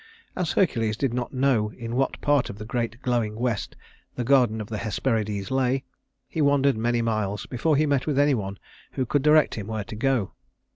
[0.35, 3.75] As Hercules did not know in what part of the great glowing west
[4.15, 5.83] the Garden of the Hesperides lay,
[6.27, 8.57] he wandered many miles before he met with any one
[8.93, 10.33] who could direct him where to go.